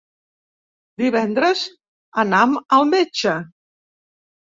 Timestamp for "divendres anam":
1.01-2.59